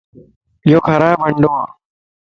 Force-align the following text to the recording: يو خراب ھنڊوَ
يو 0.71 0.79
خراب 0.87 1.19
ھنڊوَ 1.27 1.57